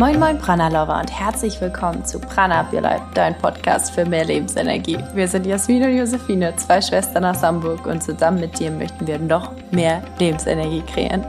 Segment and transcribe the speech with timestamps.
[0.00, 4.06] Moin Moin Prana Lover und herzlich willkommen zu Prana Up Your Life, dein Podcast für
[4.06, 4.96] mehr Lebensenergie.
[5.12, 9.18] Wir sind Jasmin und Josephine, zwei Schwestern aus Hamburg und zusammen mit dir möchten wir
[9.18, 11.22] noch mehr Lebensenergie kreieren.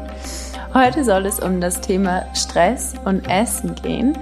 [0.74, 4.18] Heute soll es um das Thema Stress und Essen gehen.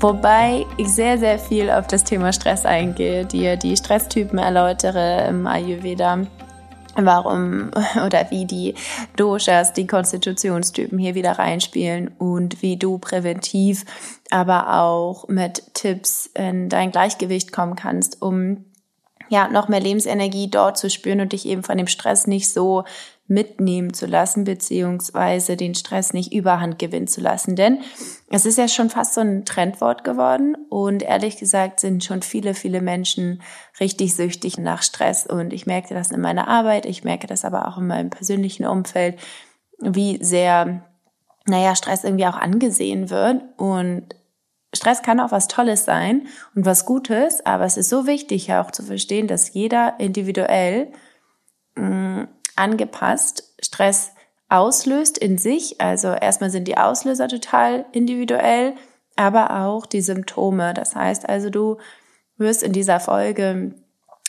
[0.00, 5.46] Wobei ich sehr, sehr viel auf das Thema Stress eingehe, dir die Stresstypen erläutere im
[5.46, 6.26] Ayurveda
[6.96, 7.70] warum
[8.06, 8.74] oder wie die
[9.16, 13.84] Doshas, die Konstitutionstypen hier wieder reinspielen und wie du präventiv,
[14.30, 18.64] aber auch mit Tipps in dein Gleichgewicht kommen kannst, um
[19.28, 22.84] ja noch mehr Lebensenergie dort zu spüren und dich eben von dem Stress nicht so
[23.28, 27.56] mitnehmen zu lassen, beziehungsweise den Stress nicht überhand gewinnen zu lassen.
[27.56, 27.80] Denn
[28.30, 32.54] es ist ja schon fast so ein Trendwort geworden und ehrlich gesagt sind schon viele,
[32.54, 33.42] viele Menschen
[33.80, 37.68] richtig süchtig nach Stress und ich merke das in meiner Arbeit, ich merke das aber
[37.68, 39.18] auch in meinem persönlichen Umfeld,
[39.80, 40.84] wie sehr,
[41.46, 44.14] naja, Stress irgendwie auch angesehen wird und
[44.72, 48.62] Stress kann auch was Tolles sein und was Gutes, aber es ist so wichtig ja
[48.62, 50.92] auch zu verstehen, dass jeder individuell
[51.76, 54.12] mh, mm, angepasst Stress
[54.48, 55.80] auslöst in sich.
[55.80, 58.74] Also erstmal sind die Auslöser total individuell,
[59.16, 60.74] aber auch die Symptome.
[60.74, 61.78] Das heißt also, du
[62.36, 63.74] wirst in dieser Folge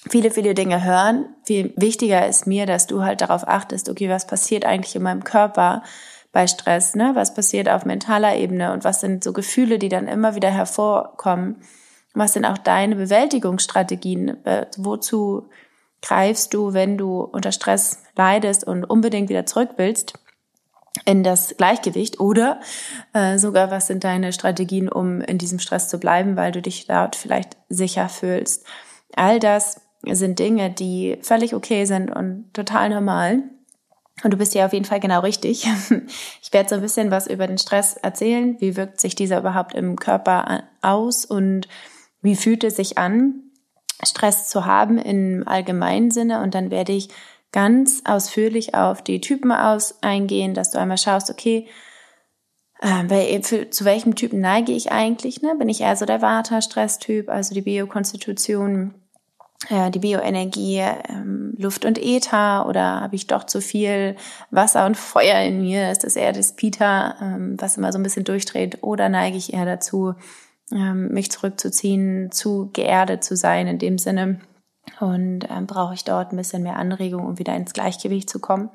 [0.10, 1.26] viele, viele Dinge hören.
[1.46, 5.24] Viel wichtiger ist mir, dass du halt darauf achtest, okay, was passiert eigentlich in meinem
[5.24, 5.84] Körper
[6.32, 7.12] bei Stress, ne?
[7.16, 11.62] Was passiert auf mentaler Ebene und was sind so Gefühle, die dann immer wieder hervorkommen?
[12.14, 14.46] Was sind auch deine Bewältigungsstrategien?
[14.46, 15.50] Äh, wozu
[16.02, 20.14] greifst du, wenn du unter Stress leidest und unbedingt wieder zurück willst
[21.06, 22.60] in das Gleichgewicht oder
[23.14, 26.88] äh, sogar was sind deine Strategien, um in diesem Stress zu bleiben, weil du dich
[26.88, 28.66] dort vielleicht sicher fühlst.
[29.16, 33.44] All das sind Dinge, die völlig okay sind und total normal.
[34.24, 35.68] Und du bist ja auf jeden Fall genau richtig.
[36.42, 38.56] Ich werde so ein bisschen was über den Stress erzählen.
[38.60, 41.68] Wie wirkt sich dieser überhaupt im Körper aus und
[42.22, 43.47] wie fühlt es sich an?
[44.04, 47.10] Stress zu haben im allgemeinen Sinne und dann werde ich
[47.52, 51.68] ganz ausführlich auf die Typen aus eingehen, dass du einmal schaust, okay,
[52.80, 55.42] äh, für, zu welchem Typen neige ich eigentlich?
[55.42, 55.56] Ne?
[55.58, 58.94] Bin ich eher so der Vata-Stresstyp, also die Biokonstitution,
[59.70, 64.16] äh, die Bioenergie, ähm, Luft und Äther oder habe ich doch zu viel
[64.52, 65.92] Wasser und Feuer in mir?
[65.92, 68.84] Ist das eher das Pita, ähm, was immer so ein bisschen durchdreht?
[68.84, 70.14] Oder neige ich eher dazu,
[70.72, 74.40] ähm, mich zurückzuziehen, zu geerdet zu sein in dem Sinne.
[75.00, 78.70] Und ähm, brauche ich dort ein bisschen mehr Anregung, um wieder ins Gleichgewicht zu kommen.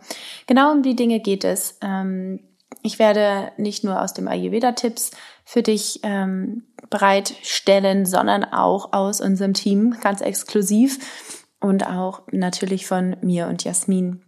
[0.46, 1.78] Genau um die Dinge geht es.
[1.82, 2.40] Ähm,
[2.82, 5.10] ich werde nicht nur aus dem Ayurveda-Tipps
[5.44, 13.16] für dich ähm, bereitstellen, sondern auch aus unserem Team ganz exklusiv und auch natürlich von
[13.22, 14.22] mir und Jasmin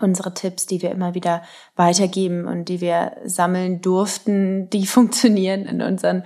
[0.00, 1.42] unsere Tipps, die wir immer wieder
[1.74, 6.24] weitergeben und die wir sammeln durften, die funktionieren in unseren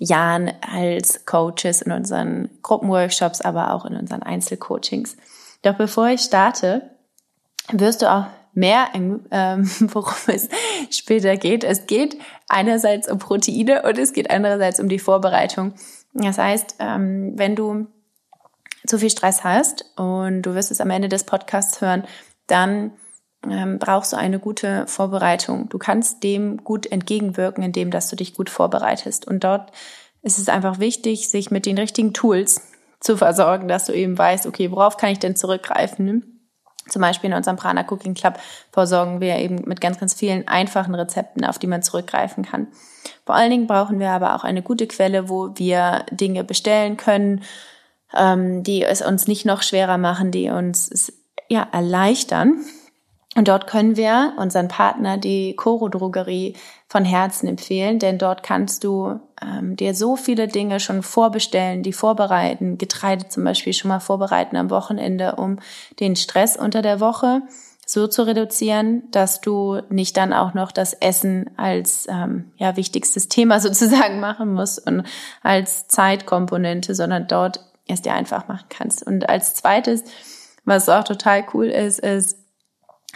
[0.00, 5.16] Jahren als Coaches, in unseren Gruppenworkshops, aber auch in unseren Einzelcoachings.
[5.62, 6.90] Doch bevor ich starte,
[7.70, 10.48] wirst du auch mehr, ähm, worum es
[10.90, 11.64] später geht.
[11.64, 12.16] Es geht
[12.48, 15.74] einerseits um Proteine und es geht andererseits um die Vorbereitung.
[16.14, 17.86] Das heißt, ähm, wenn du
[18.86, 22.04] zu viel Stress hast und du wirst es am Ende des Podcasts hören,
[22.46, 22.92] dann
[23.48, 25.68] ähm, brauchst du eine gute Vorbereitung.
[25.68, 29.26] Du kannst dem gut entgegenwirken, indem dass du dich gut vorbereitest.
[29.26, 29.72] Und dort
[30.22, 32.62] ist es einfach wichtig, sich mit den richtigen Tools
[33.00, 36.40] zu versorgen, dass du eben weißt, okay, worauf kann ich denn zurückgreifen?
[36.88, 38.38] Zum Beispiel in unserem Prana Cooking Club
[38.72, 42.68] versorgen wir eben mit ganz, ganz vielen einfachen Rezepten, auf die man zurückgreifen kann.
[43.24, 47.42] Vor allen Dingen brauchen wir aber auch eine gute Quelle, wo wir Dinge bestellen können,
[48.14, 51.12] ähm, die es uns nicht noch schwerer machen, die uns
[51.48, 52.64] ja erleichtern,
[53.36, 56.56] und dort können wir unseren Partner, die Coro Drogerie,
[56.88, 61.92] von Herzen empfehlen, denn dort kannst du ähm, dir so viele Dinge schon vorbestellen, die
[61.92, 65.60] vorbereiten, Getreide zum Beispiel schon mal vorbereiten am Wochenende, um
[66.00, 67.42] den Stress unter der Woche
[67.86, 73.28] so zu reduzieren, dass du nicht dann auch noch das Essen als ähm, ja, wichtigstes
[73.28, 75.04] Thema sozusagen machen musst und
[75.44, 79.06] als Zeitkomponente, sondern dort erst dir einfach machen kannst.
[79.06, 80.02] Und als zweites,
[80.64, 82.39] was auch total cool ist, ist,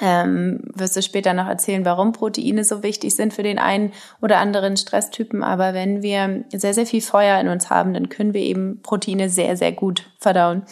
[0.01, 4.39] ähm, wirst du später noch erzählen, warum Proteine so wichtig sind für den einen oder
[4.39, 5.43] anderen Stresstypen.
[5.45, 9.29] Aber wenn wir sehr, sehr viel Feuer in uns haben, dann können wir eben Proteine
[9.29, 10.63] sehr, sehr gut verdauen.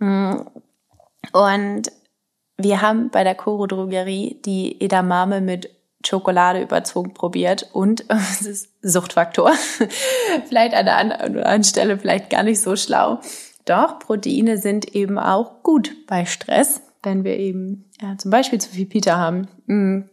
[0.00, 1.82] Und
[2.56, 5.70] wir haben bei der Koro Drogerie die Edamame mit
[6.06, 9.52] Schokolade überzogen probiert und es ist Suchtfaktor.
[10.48, 13.20] vielleicht an der anderen Stelle vielleicht gar nicht so schlau.
[13.64, 18.70] Doch Proteine sind eben auch gut bei Stress wenn wir eben ja, zum Beispiel zu
[18.70, 19.48] viel Pita haben.
[19.66, 20.04] Mm.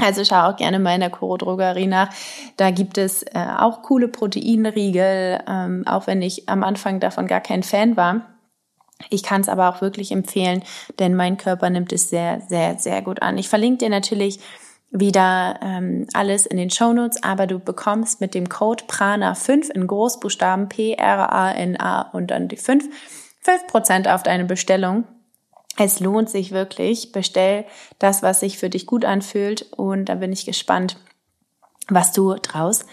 [0.00, 2.10] Also schau auch gerne mal in der Koro Drogerie nach.
[2.56, 7.40] Da gibt es äh, auch coole Proteinriegel, ähm, auch wenn ich am Anfang davon gar
[7.40, 8.26] kein Fan war.
[9.10, 10.62] Ich kann es aber auch wirklich empfehlen,
[10.98, 13.38] denn mein Körper nimmt es sehr, sehr, sehr gut an.
[13.38, 14.40] Ich verlinke dir natürlich
[14.90, 20.68] wieder ähm, alles in den Shownotes, aber du bekommst mit dem Code PRANA5 in Großbuchstaben
[20.68, 22.88] P-R-A-N-A und dann die 5,
[23.44, 25.04] 5% auf deine Bestellung.
[25.78, 27.12] Es lohnt sich wirklich.
[27.12, 27.64] Bestell
[27.98, 30.96] das, was sich für dich gut anfühlt und da bin ich gespannt,
[31.88, 32.84] was du draus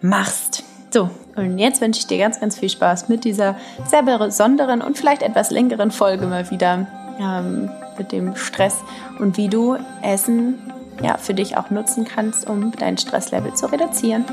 [0.00, 0.64] machst.
[0.90, 4.98] So, und jetzt wünsche ich dir ganz, ganz viel Spaß mit dieser sehr besonderen und
[4.98, 6.86] vielleicht etwas längeren Folge mal wieder
[7.18, 8.76] ähm, mit dem Stress
[9.18, 10.58] und wie du Essen
[11.02, 14.24] ja, für dich auch nutzen kannst, um dein Stresslevel zu reduzieren.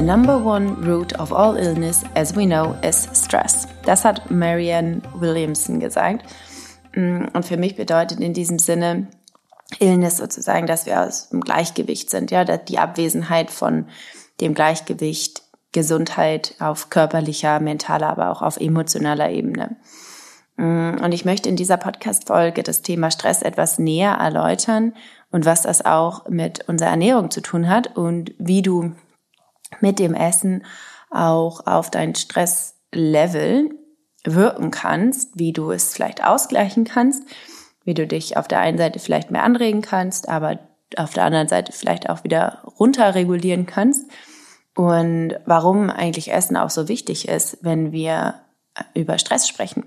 [0.00, 3.68] The number one root of all illness, as we know, is stress.
[3.84, 6.24] Das hat Marianne Williamson gesagt.
[6.94, 9.08] Mm, und für mich bedeutet in diesem Sinne
[9.78, 13.88] Illness sozusagen, dass wir aus dem Gleichgewicht sind, ja, die Abwesenheit von
[14.40, 15.42] dem Gleichgewicht,
[15.72, 19.76] Gesundheit auf körperlicher, mentaler, aber auch auf emotionaler Ebene.
[20.56, 24.94] Mm, und ich möchte in dieser Podcast-Folge das Thema Stress etwas näher erläutern
[25.30, 28.94] und was das auch mit unserer Ernährung zu tun hat und wie du
[29.80, 30.64] mit dem Essen
[31.10, 33.70] auch auf dein Stresslevel
[34.24, 37.24] wirken kannst, wie du es vielleicht ausgleichen kannst
[37.84, 40.58] wie du dich auf der einen Seite vielleicht mehr anregen kannst, aber
[40.96, 44.10] auf der anderen Seite vielleicht auch wieder runterregulieren kannst
[44.76, 48.34] und warum eigentlich Essen auch so wichtig ist, wenn wir
[48.94, 49.82] über Stress sprechen.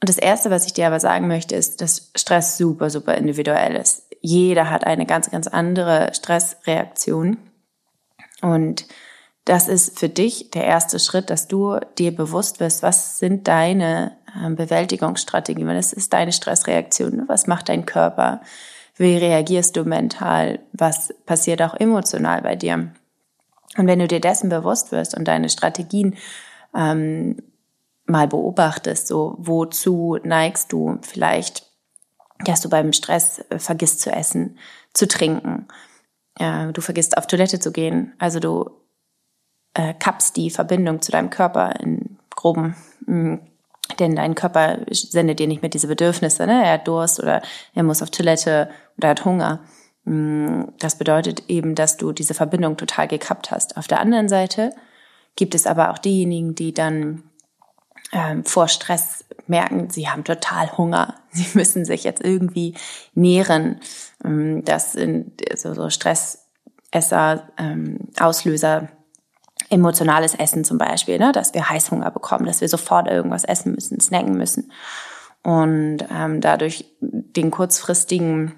[0.00, 3.76] Und das Erste, was ich dir aber sagen möchte, ist, dass Stress super, super individuell
[3.76, 4.06] ist.
[4.20, 7.36] Jeder hat eine ganz, ganz andere Stressreaktion.
[8.42, 8.86] Und
[9.44, 14.16] das ist für dich der erste Schritt, dass du dir bewusst wirst, was sind deine
[14.36, 18.40] ähm, Bewältigungsstrategien, was ist deine Stressreaktion, was macht dein Körper,
[18.96, 22.92] wie reagierst du mental, was passiert auch emotional bei dir.
[23.76, 26.16] Und wenn du dir dessen bewusst wirst und deine Strategien
[26.74, 27.42] ähm,
[28.04, 31.66] mal beobachtest, so wozu neigst du vielleicht,
[32.44, 34.58] dass du beim Stress äh, vergisst zu essen,
[34.92, 35.66] zu trinken,
[36.38, 38.70] ja, du vergisst auf Toilette zu gehen, also du
[39.74, 42.76] äh, kappst die Verbindung zu deinem Körper in groben,
[43.06, 43.40] mh, mm,
[43.98, 46.64] denn dein Körper sendet dir nicht mehr diese Bedürfnisse, ne?
[46.64, 47.42] Er hat Durst oder
[47.74, 49.60] er muss auf Toilette oder hat Hunger.
[50.04, 53.76] Mm, das bedeutet eben, dass du diese Verbindung total gekappt hast.
[53.76, 54.72] Auf der anderen Seite
[55.36, 57.24] gibt es aber auch diejenigen, die dann
[58.12, 61.14] ähm, vor Stress merken, sie haben total Hunger.
[61.32, 62.74] Sie müssen sich jetzt irgendwie
[63.14, 63.80] nähren.
[64.22, 68.88] Ähm, das sind so, so Stressesser, ähm, Auslöser
[69.70, 71.32] emotionales Essen zum Beispiel, ne?
[71.32, 74.70] dass wir Heißhunger bekommen, dass wir sofort irgendwas essen müssen, snacken müssen
[75.42, 78.52] und ähm, dadurch den kurzfristigen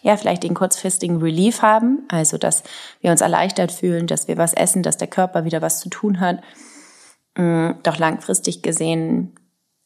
[0.00, 2.62] ja, vielleicht den kurzfristigen Relief haben, also dass
[3.00, 6.20] wir uns erleichtert fühlen, dass wir was essen, dass der Körper wieder was zu tun
[6.20, 6.40] hat.
[7.38, 9.34] Mm, doch langfristig gesehen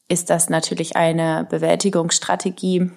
[0.09, 2.91] ist das natürlich eine Bewältigungsstrategie,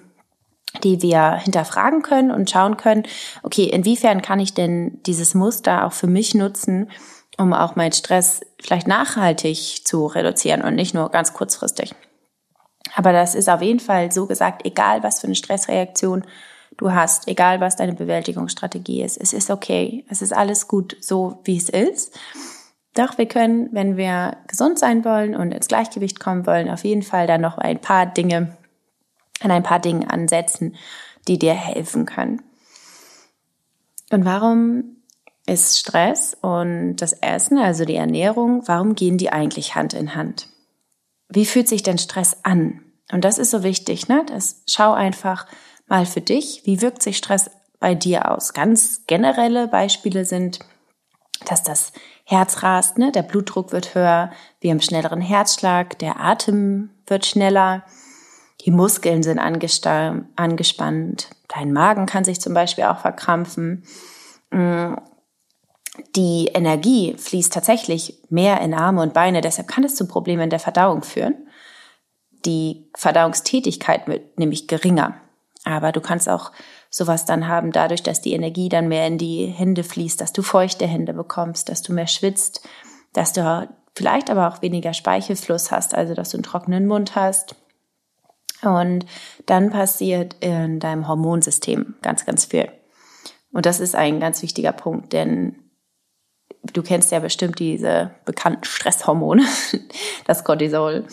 [0.83, 3.03] die wir hinterfragen können und schauen können,
[3.43, 6.89] okay, inwiefern kann ich denn dieses Muster auch für mich nutzen,
[7.37, 11.93] um auch meinen Stress vielleicht nachhaltig zu reduzieren und nicht nur ganz kurzfristig.
[12.95, 16.25] Aber das ist auf jeden Fall so gesagt, egal was für eine Stressreaktion
[16.77, 21.41] du hast, egal was deine Bewältigungsstrategie ist, es ist okay, es ist alles gut so,
[21.43, 22.17] wie es ist.
[22.97, 27.03] Doch wir können, wenn wir gesund sein wollen und ins Gleichgewicht kommen wollen, auf jeden
[27.03, 28.57] Fall dann noch ein paar Dinge
[29.39, 30.75] an ein paar Dingen ansetzen,
[31.27, 32.41] die dir helfen können.
[34.11, 34.97] Und warum
[35.45, 40.49] ist Stress und das Essen, also die Ernährung, warum gehen die eigentlich Hand in Hand?
[41.29, 42.81] Wie fühlt sich denn Stress an?
[43.11, 44.25] Und das ist so wichtig, ne?
[44.27, 45.45] Das schau einfach
[45.87, 47.49] mal für dich, wie wirkt sich Stress
[47.79, 48.53] bei dir aus?
[48.53, 50.59] Ganz generelle Beispiele sind,
[51.45, 51.93] dass das
[52.29, 53.13] Herz rast, ne?
[53.13, 57.85] Der Blutdruck wird höher, wir haben schnelleren Herzschlag, der Atem wird schneller,
[58.65, 61.29] die Muskeln sind angespannt.
[61.47, 63.85] Dein Magen kann sich zum Beispiel auch verkrampfen.
[64.49, 64.95] Mm,
[66.17, 70.49] die Energie fließt tatsächlich mehr in Arme und Beine, deshalb kann es zu Problemen in
[70.49, 71.47] der Verdauung führen.
[72.45, 75.15] Die Verdauungstätigkeit wird nämlich geringer.
[75.63, 76.51] Aber du kannst auch
[76.89, 80.41] sowas dann haben, dadurch, dass die Energie dann mehr in die Hände fließt, dass du
[80.41, 82.67] feuchte Hände bekommst, dass du mehr schwitzt,
[83.13, 87.55] dass du vielleicht aber auch weniger Speichelfluss hast, also dass du einen trockenen Mund hast,
[88.61, 89.05] und
[89.45, 92.69] dann passiert in deinem Hormonsystem ganz, ganz viel.
[93.51, 95.55] Und das ist ein ganz wichtiger Punkt, denn
[96.63, 99.45] du kennst ja bestimmt diese bekannten Stresshormone,
[100.25, 101.05] das Cortisol.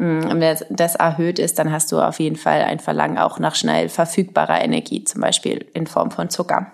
[0.00, 3.54] Mm, wenn das erhöht ist, dann hast du auf jeden Fall ein Verlangen auch nach
[3.54, 6.72] schnell verfügbarer Energie, zum Beispiel in Form von Zucker.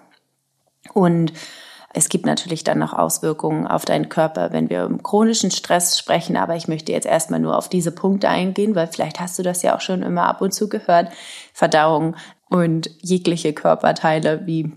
[0.95, 1.33] Und
[1.92, 6.37] es gibt natürlich dann noch Auswirkungen auf deinen Körper, wenn wir um chronischen Stress sprechen,
[6.37, 9.62] aber ich möchte jetzt erstmal nur auf diese Punkte eingehen, weil vielleicht hast du das
[9.62, 11.09] ja auch schon immer ab und zu gehört.
[11.52, 12.14] Verdauung
[12.49, 14.73] und jegliche Körperteile wie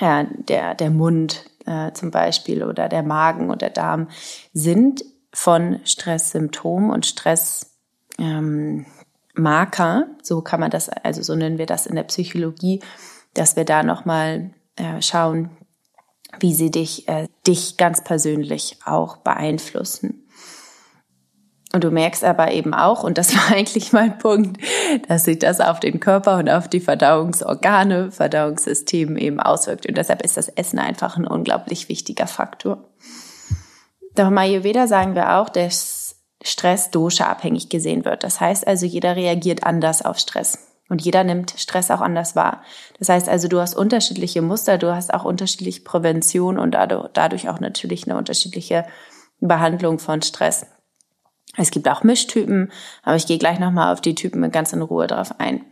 [0.00, 4.06] ja, der, der Mund äh, zum Beispiel oder der Magen und der Darm
[4.52, 5.02] sind
[5.34, 7.66] von Stresssymptomen und Stressmarker,
[8.18, 8.86] ähm,
[10.22, 12.80] so kann man das, also so nennen wir das in der Psychologie,
[13.34, 15.50] dass wir da nochmal äh, schauen,
[16.38, 20.20] wie sie dich, äh, dich ganz persönlich auch beeinflussen.
[21.72, 24.60] Und du merkst aber eben auch, und das war eigentlich mein Punkt,
[25.08, 29.86] dass sich das auf den Körper und auf die Verdauungsorgane, Verdauungssystem eben auswirkt.
[29.86, 32.88] Und deshalb ist das Essen einfach ein unglaublich wichtiger Faktor.
[34.14, 38.22] Doch im Ayurveda sagen wir auch, dass Stress dosha-abhängig gesehen wird.
[38.22, 40.58] Das heißt also, jeder reagiert anders auf Stress.
[40.90, 42.62] Und jeder nimmt Stress auch anders wahr.
[42.98, 47.58] Das heißt also, du hast unterschiedliche Muster, du hast auch unterschiedliche Prävention und dadurch auch
[47.58, 48.84] natürlich eine unterschiedliche
[49.40, 50.66] Behandlung von Stress.
[51.56, 52.70] Es gibt auch Mischtypen,
[53.02, 55.64] aber ich gehe gleich nochmal auf die Typen ganz in Ruhe drauf ein.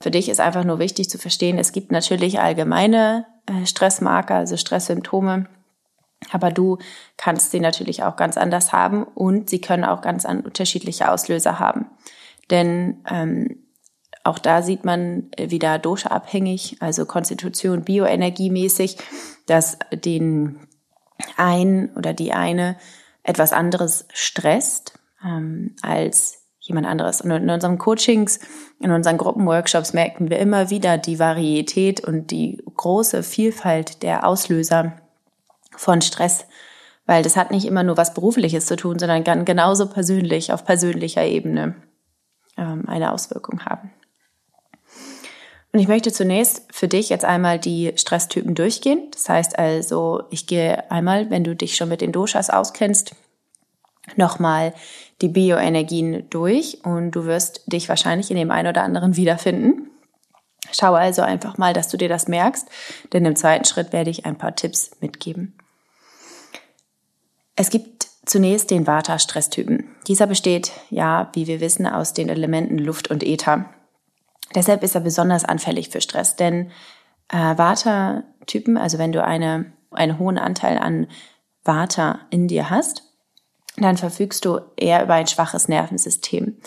[0.00, 4.56] Für dich ist einfach nur wichtig zu verstehen, es gibt natürlich allgemeine äh, Stressmarker, also
[4.56, 5.46] Stresssymptome,
[6.30, 6.78] aber du
[7.16, 11.86] kannst sie natürlich auch ganz anders haben und sie können auch ganz unterschiedliche Auslöser haben.
[12.50, 13.62] Denn ähm,
[14.24, 18.98] auch da sieht man wieder Dosha-abhängig, also Konstitution bioenergiemäßig,
[19.46, 20.58] dass den
[21.36, 22.76] ein oder die eine
[23.22, 27.20] etwas anderes stresst ähm, als jemand anderes.
[27.20, 28.40] Und in unseren Coachings,
[28.80, 35.00] in unseren Gruppenworkshops merken wir immer wieder die Varietät und die große Vielfalt der Auslöser
[35.76, 36.46] von Stress,
[37.06, 40.64] weil das hat nicht immer nur was Berufliches zu tun, sondern kann genauso persönlich, auf
[40.64, 41.76] persönlicher Ebene
[42.56, 43.92] ähm, eine Auswirkung haben.
[45.72, 49.10] Und ich möchte zunächst für dich jetzt einmal die Stresstypen durchgehen.
[49.12, 53.14] Das heißt also, ich gehe einmal, wenn du dich schon mit den Doshas auskennst,
[54.16, 54.72] nochmal
[55.20, 59.90] die Bioenergien durch und du wirst dich wahrscheinlich in dem einen oder anderen wiederfinden.
[60.72, 62.68] Schau also einfach mal, dass du dir das merkst,
[63.12, 65.58] denn im zweiten Schritt werde ich ein paar Tipps mitgeben.
[67.56, 69.88] Es gibt zunächst den Vata-Stresstypen.
[70.06, 73.70] Dieser besteht, ja, wie wir wissen, aus den Elementen Luft und Äther.
[74.54, 76.70] Deshalb ist er besonders anfällig für Stress, denn
[77.28, 81.06] äh, Vata-Typen, also wenn du eine, einen hohen Anteil an
[81.64, 83.02] Vata in dir hast,
[83.76, 86.58] dann verfügst du eher über ein schwaches Nervensystem.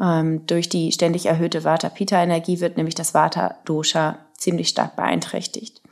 [0.00, 5.82] Ähm, durch die ständig erhöhte Vata-Pita-Energie wird nämlich das Vata-Dosha ziemlich stark beeinträchtigt.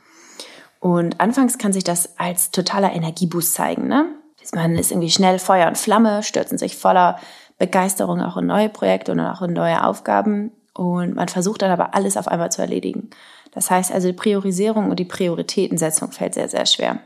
[0.79, 3.87] Und anfangs kann sich das als totaler Energieboost zeigen.
[3.87, 4.07] Ne?
[4.53, 7.19] Man ist irgendwie schnell Feuer und Flamme, stürzen sich voller
[7.57, 11.95] Begeisterung auch in neue Projekte und auch in neue Aufgaben und man versucht dann aber
[11.95, 13.09] alles auf einmal zu erledigen.
[13.51, 16.99] Das heißt also, die Priorisierung und die Prioritätensetzung fällt sehr, sehr schwer.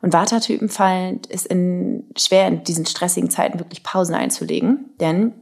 [0.00, 5.32] Und Vata-Typen fallen ist in, schwer in diesen stressigen Zeiten wirklich Pausen einzulegen, denn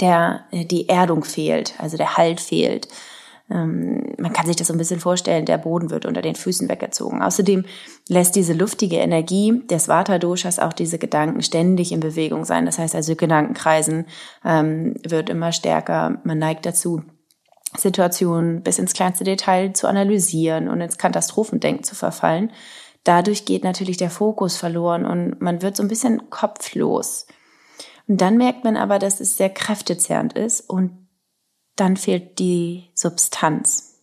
[0.00, 2.88] der, die Erdung fehlt, also der Halt fehlt.
[3.52, 6.68] Ähm, man kann sich das so ein bisschen vorstellen, der Boden wird unter den Füßen
[6.68, 7.22] weggezogen.
[7.22, 7.64] Außerdem
[8.08, 12.66] lässt diese luftige Energie des Vata-Doshas auch diese Gedanken ständig in Bewegung sein.
[12.66, 14.06] Das heißt also, Gedankenkreisen
[14.44, 16.20] ähm, wird immer stärker.
[16.24, 17.02] Man neigt dazu,
[17.76, 22.52] Situationen bis ins kleinste Detail zu analysieren und ins Katastrophendenken zu verfallen.
[23.04, 27.26] Dadurch geht natürlich der Fokus verloren und man wird so ein bisschen kopflos.
[28.06, 31.01] Und dann merkt man aber, dass es sehr kräftezehrend ist und
[31.76, 34.00] dann fehlt die Substanz.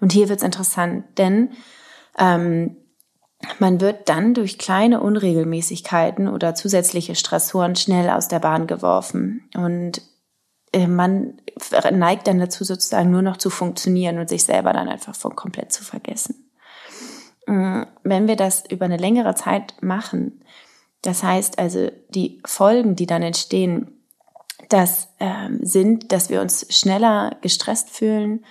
[0.00, 1.52] Und hier wird es interessant, denn
[2.18, 2.76] ähm,
[3.58, 9.48] man wird dann durch kleine Unregelmäßigkeiten oder zusätzliche Stressoren schnell aus der Bahn geworfen.
[9.54, 10.02] Und
[10.72, 11.40] äh, man
[11.92, 15.72] neigt dann dazu, sozusagen nur noch zu funktionieren und sich selber dann einfach von komplett
[15.72, 16.50] zu vergessen.
[17.46, 20.42] Mm, wenn wir das über eine längere Zeit machen,
[21.02, 23.95] das heißt also die Folgen, die dann entstehen,
[24.68, 28.44] das ähm, sind, dass wir uns schneller gestresst fühlen,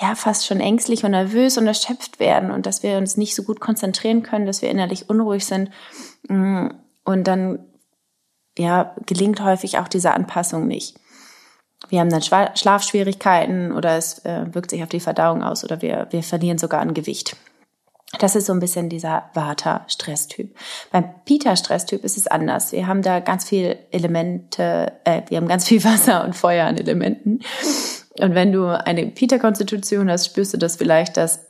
[0.00, 3.44] ja, fast schon ängstlich und nervös und erschöpft werden und dass wir uns nicht so
[3.44, 5.70] gut konzentrieren können, dass wir innerlich unruhig sind.
[6.28, 6.68] Mm,
[7.04, 7.60] und dann,
[8.58, 10.96] ja, gelingt häufig auch diese Anpassung nicht.
[11.90, 16.08] Wir haben dann Schlafschwierigkeiten oder es äh, wirkt sich auf die Verdauung aus oder wir,
[16.10, 17.36] wir verlieren sogar an Gewicht.
[18.18, 20.54] Das ist so ein bisschen dieser Vata-Stresstyp.
[20.90, 22.72] Beim Pita-Stresstyp ist es anders.
[22.72, 26.76] Wir haben da ganz viel Elemente, äh, wir haben ganz viel Wasser und Feuer an
[26.76, 27.40] Elementen.
[28.20, 31.40] Und wenn du eine Pita-Konstitution hast, spürst du das vielleicht, dass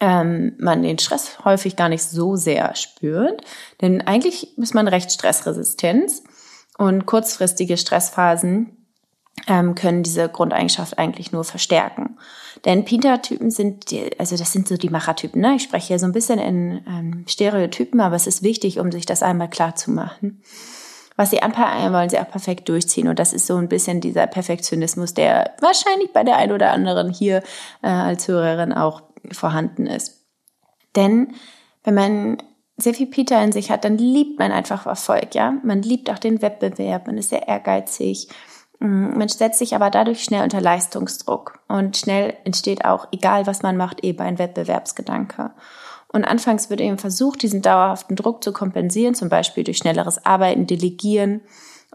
[0.00, 3.42] ähm, man den Stress häufig gar nicht so sehr spürt.
[3.80, 6.12] Denn eigentlich ist man recht stressresistent
[6.76, 8.78] und kurzfristige Stressphasen
[9.46, 12.18] ähm, können diese Grundeigenschaft eigentlich nur verstärken.
[12.64, 15.40] Denn Pinter-Typen sind, die, also das sind so die Machertypen.
[15.40, 15.56] Ne?
[15.56, 19.06] Ich spreche hier so ein bisschen in ähm, Stereotypen, aber es ist wichtig, um sich
[19.06, 20.42] das einmal klar zu machen.
[21.16, 23.08] Was sie anpacken wollen, sie auch perfekt durchziehen.
[23.08, 27.10] Und das ist so ein bisschen dieser Perfektionismus, der wahrscheinlich bei der einen oder anderen
[27.10, 27.42] hier
[27.82, 30.26] äh, als Hörerin auch vorhanden ist.
[30.94, 31.34] Denn
[31.84, 32.38] wenn man
[32.76, 35.54] sehr viel Peter in sich hat, dann liebt man einfach Erfolg, ja.
[35.64, 38.28] Man liebt auch den Wettbewerb, man ist sehr ehrgeizig.
[38.80, 43.62] Mm, man setzt sich aber dadurch schnell unter Leistungsdruck und schnell entsteht auch, egal was
[43.62, 45.50] man macht, eben ein Wettbewerbsgedanke.
[46.10, 50.66] Und anfangs wird eben versucht, diesen dauerhaften Druck zu kompensieren, zum Beispiel durch schnelleres Arbeiten,
[50.66, 51.42] Delegieren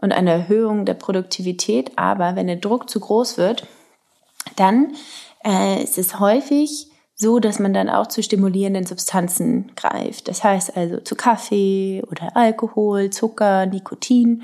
[0.00, 1.92] und eine Erhöhung der Produktivität.
[1.96, 3.66] Aber wenn der Druck zu groß wird,
[4.56, 4.94] dann
[5.44, 10.28] äh, ist es häufig so, dass man dann auch zu stimulierenden Substanzen greift.
[10.28, 14.42] Das heißt also zu Kaffee oder Alkohol, Zucker, Nikotin.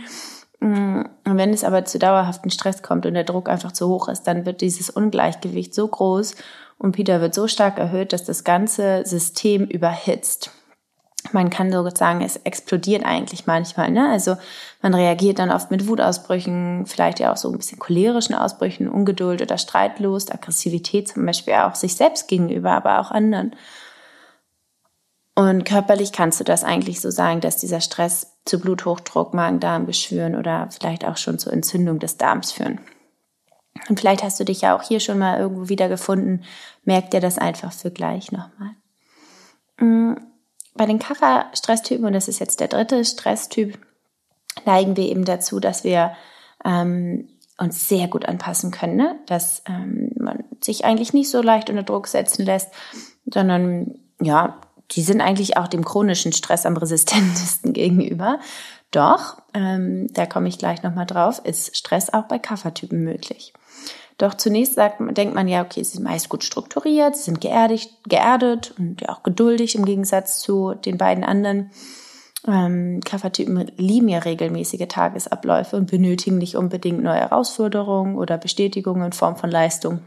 [0.60, 4.24] Mm, wenn es aber zu dauerhaften Stress kommt und der Druck einfach zu hoch ist,
[4.24, 6.36] dann wird dieses Ungleichgewicht so groß
[6.78, 10.52] und Peter wird so stark erhöht, dass das ganze System überhitzt
[11.32, 13.90] man kann so sagen, es explodiert eigentlich manchmal.
[13.90, 14.08] Ne?
[14.10, 14.36] Also
[14.82, 19.42] man reagiert dann oft mit Wutausbrüchen, vielleicht ja auch so ein bisschen cholerischen Ausbrüchen, Ungeduld
[19.42, 23.54] oder Streitlust, Aggressivität zum Beispiel auch sich selbst gegenüber, aber auch anderen.
[25.34, 30.68] Und körperlich kannst du das eigentlich so sagen, dass dieser Stress zu Bluthochdruck, Magen-Darm-Geschwüren oder
[30.70, 32.80] vielleicht auch schon zur Entzündung des Darms führen.
[33.88, 36.44] Und vielleicht hast du dich ja auch hier schon mal irgendwo wiedergefunden.
[36.84, 38.72] Merk dir das einfach für gleich nochmal.
[39.78, 40.14] Mm,
[40.74, 43.78] bei den Kara-Stresstypen, und das ist jetzt der dritte Stresstyp,
[44.66, 46.12] neigen wir eben dazu, dass wir
[46.64, 49.18] ähm, uns sehr gut anpassen können, ne?
[49.26, 52.72] dass ähm, man sich eigentlich nicht so leicht unter Druck setzen lässt,
[53.26, 54.60] sondern ja,
[54.92, 58.38] die sind eigentlich auch dem chronischen Stress am resistentesten gegenüber.
[58.90, 63.52] Doch, ähm, da komme ich gleich nochmal drauf, ist Stress auch bei Kaffertypen möglich.
[64.18, 67.88] Doch zunächst sagt, denkt man ja, okay, sie sind meist gut strukturiert, sie sind geerdet,
[68.06, 71.70] geerdet und ja auch geduldig im Gegensatz zu den beiden anderen.
[72.46, 79.12] Ähm, Kaffertypen lieben ja regelmäßige Tagesabläufe und benötigen nicht unbedingt neue Herausforderungen oder Bestätigungen in
[79.12, 80.00] Form von Leistung.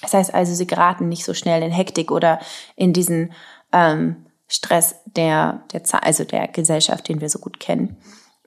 [0.00, 2.40] Das heißt also, sie geraten nicht so schnell in Hektik oder
[2.74, 3.32] in diesen
[3.72, 7.96] ähm, Stress der, der, also der Gesellschaft, den wir so gut kennen.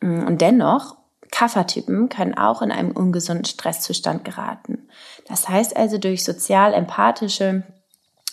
[0.01, 0.97] Und dennoch
[1.31, 4.88] Kaffertypen können auch in einem ungesunden Stresszustand geraten.
[5.27, 7.63] Das heißt also durch sozial-empathische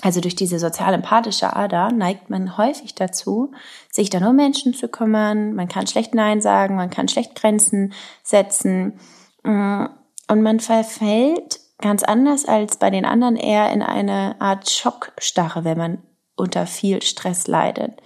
[0.04, 3.52] also durch diese sozial-empathische Ader neigt man häufig dazu,
[3.88, 5.54] sich dann um Menschen zu kümmern.
[5.54, 7.92] Man kann schlecht Nein sagen, man kann schlecht Grenzen
[8.24, 8.98] setzen.
[9.44, 9.84] Mm,
[10.26, 15.78] und man verfällt ganz anders als bei den anderen eher in eine Art Schockstarre, wenn
[15.78, 15.98] man
[16.36, 18.00] unter viel Stress leidet.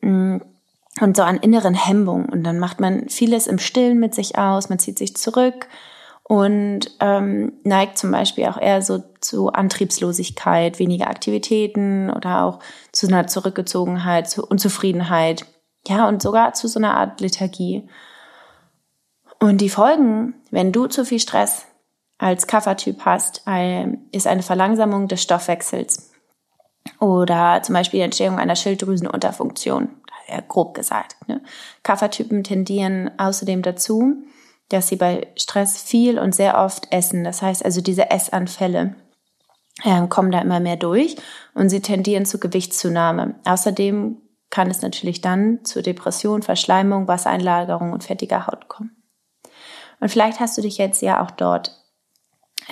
[0.00, 0.38] Mm,
[1.00, 2.26] und so an inneren Hemmungen.
[2.26, 5.68] Und dann macht man vieles im Stillen mit sich aus, man zieht sich zurück
[6.24, 12.58] und ähm, neigt zum Beispiel auch eher so zu Antriebslosigkeit, weniger Aktivitäten oder auch
[12.92, 15.46] zu einer Zurückgezogenheit, zu Unzufriedenheit.
[15.88, 17.88] Ja, und sogar zu so einer Art Lethargie.
[19.40, 21.66] Und die Folgen, wenn du zu viel Stress
[22.18, 23.42] als Kaffertyp hast,
[24.12, 26.11] ist eine Verlangsamung des Stoffwechsels
[27.02, 29.88] oder zum Beispiel die Entstehung einer Schilddrüsenunterfunktion
[30.48, 31.16] grob gesagt.
[31.26, 31.42] Ne?
[31.82, 34.14] Kaffertypen tendieren außerdem dazu,
[34.68, 37.24] dass sie bei Stress viel und sehr oft essen.
[37.24, 38.94] Das heißt also, diese Essanfälle
[39.82, 41.16] äh, kommen da immer mehr durch
[41.54, 43.34] und sie tendieren zu Gewichtszunahme.
[43.44, 49.02] Außerdem kann es natürlich dann zu Depression, Verschleimung, Wassereinlagerung und fettiger Haut kommen.
[50.00, 51.81] Und vielleicht hast du dich jetzt ja auch dort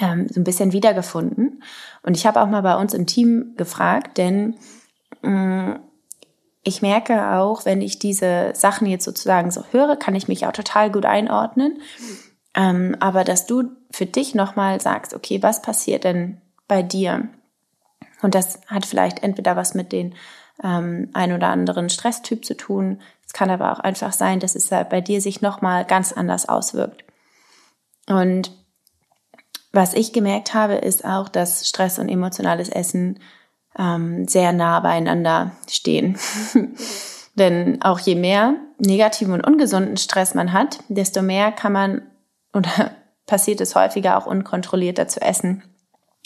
[0.00, 1.62] ähm, so ein bisschen wiedergefunden.
[2.02, 4.56] Und ich habe auch mal bei uns im Team gefragt, denn
[5.22, 5.80] mh, mm,
[6.62, 10.52] ich merke auch, wenn ich diese Sachen jetzt sozusagen so höre, kann ich mich auch
[10.52, 11.78] total gut einordnen.
[12.54, 17.28] Ähm, aber dass du für dich nochmal sagst, okay, was passiert denn bei dir?
[18.22, 20.14] Und das hat vielleicht entweder was mit den
[20.62, 23.00] ähm, ein oder anderen Stresstyp zu tun.
[23.26, 27.04] Es kann aber auch einfach sein, dass es bei dir sich nochmal ganz anders auswirkt.
[28.06, 28.52] Und
[29.72, 33.20] was ich gemerkt habe, ist auch, dass Stress und emotionales Essen
[33.78, 36.18] ähm, sehr nah beieinander stehen.
[37.36, 42.02] Denn auch je mehr negativen und ungesunden Stress man hat, desto mehr kann man
[42.52, 42.90] oder
[43.26, 45.62] passiert es häufiger auch unkontrollierter zu essen.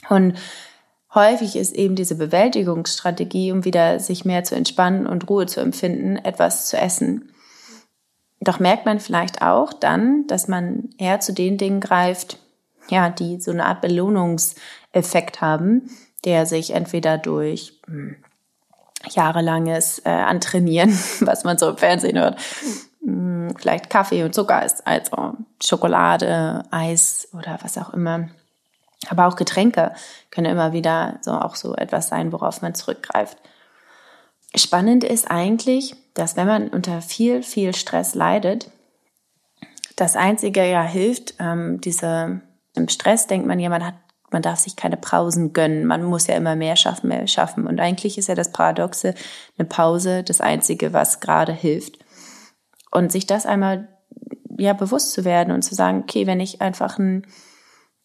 [0.09, 0.39] Und
[1.15, 6.17] häufig ist eben diese Bewältigungsstrategie, um wieder sich mehr zu entspannen und Ruhe zu empfinden,
[6.17, 7.31] etwas zu essen.
[8.41, 12.39] Doch merkt man vielleicht auch dann, dass man eher zu den Dingen greift,
[12.89, 15.91] ja, die so eine Art Belohnungseffekt haben,
[16.25, 18.17] der sich entweder durch hm,
[19.11, 22.41] jahrelanges äh, Antrainieren, was man so im Fernsehen hört,
[23.03, 28.29] hm, vielleicht Kaffee und Zucker ist, also Schokolade, Eis oder was auch immer.
[29.09, 29.93] Aber auch Getränke
[30.31, 33.37] können immer wieder so auch so etwas sein, worauf man zurückgreift.
[34.57, 38.71] Spannend ist eigentlich, dass wenn man unter viel, viel Stress leidet,
[39.97, 42.41] das Einzige ja hilft, ähm, diese,
[42.75, 43.95] im Stress denkt man ja, man hat,
[44.31, 45.87] man darf sich keine Pausen gönnen.
[45.87, 47.67] Man muss ja immer mehr schaffen, mehr schaffen.
[47.67, 49.15] Und eigentlich ist ja das Paradoxe,
[49.59, 51.99] eine Pause das Einzige, was gerade hilft.
[52.91, 53.89] Und sich das einmal,
[54.59, 57.27] ja, bewusst zu werden und zu sagen, okay, wenn ich einfach ein,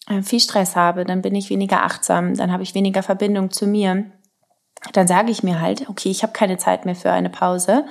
[0.07, 3.67] äh, viel Stress habe, dann bin ich weniger achtsam, dann habe ich weniger Verbindung zu
[3.67, 4.05] mir.
[4.93, 7.85] Dann sage ich mir halt, okay, ich habe keine Zeit mehr für eine Pause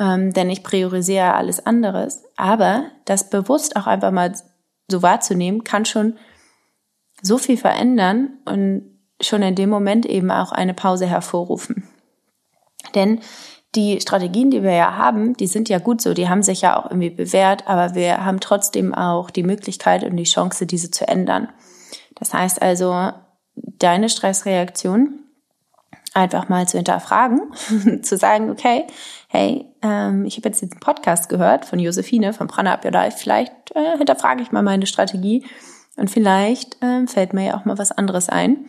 [0.00, 2.24] ähm, denn ich priorisiere alles anderes.
[2.36, 4.32] Aber das bewusst auch einfach mal
[4.90, 6.18] so wahrzunehmen, kann schon
[7.22, 11.88] so viel verändern und schon in dem Moment eben auch eine Pause hervorrufen.
[12.94, 13.20] Denn
[13.74, 16.76] die Strategien, die wir ja haben, die sind ja gut so, die haben sich ja
[16.76, 21.06] auch irgendwie bewährt, aber wir haben trotzdem auch die Möglichkeit und die Chance, diese zu
[21.06, 21.48] ändern.
[22.16, 23.12] Das heißt also,
[23.54, 25.20] deine Stressreaktion
[26.14, 27.52] einfach mal zu hinterfragen,
[28.02, 28.86] zu sagen, okay,
[29.28, 33.96] hey, ähm, ich habe jetzt diesen Podcast gehört von Josephine von Prana Life, vielleicht äh,
[33.96, 35.46] hinterfrage ich mal meine Strategie
[35.96, 38.66] und vielleicht äh, fällt mir ja auch mal was anderes ein.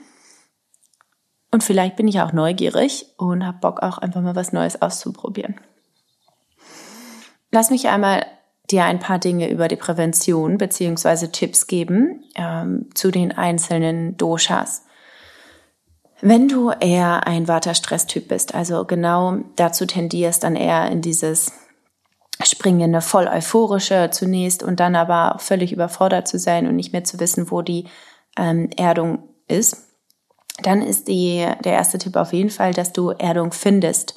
[1.52, 5.60] Und vielleicht bin ich auch neugierig und habe Bock auch einfach mal was Neues auszuprobieren.
[7.52, 8.26] Lass mich einmal
[8.72, 14.86] dir ein paar Dinge über die Prävention beziehungsweise Tipps geben ähm, zu den einzelnen Doshas.
[16.22, 21.52] Wenn du eher ein Vata-Stress-Typ bist, also genau dazu tendierst, dann eher in dieses
[22.44, 27.04] springende, voll euphorische zunächst und dann aber auch völlig überfordert zu sein und nicht mehr
[27.04, 27.86] zu wissen, wo die
[28.38, 29.88] ähm, Erdung ist,
[30.62, 34.16] dann ist die, der erste Tipp auf jeden Fall, dass du Erdung findest.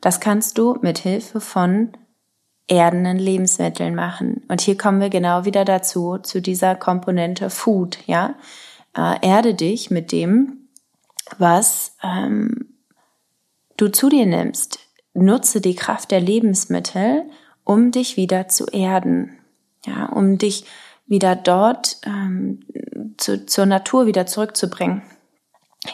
[0.00, 1.92] Das kannst du mit Hilfe von
[2.66, 4.42] erdenden Lebensmitteln machen.
[4.48, 8.34] Und hier kommen wir genau wieder dazu, zu dieser Komponente Food, ja.
[8.96, 10.61] Äh, erde dich mit dem,
[11.38, 12.78] was ähm,
[13.76, 14.78] du zu dir nimmst.
[15.14, 17.24] Nutze die Kraft der Lebensmittel,
[17.64, 19.38] um dich wieder zu erden,
[19.86, 20.64] ja, um dich
[21.06, 22.60] wieder dort ähm,
[23.18, 25.02] zu, zur Natur wieder zurückzubringen.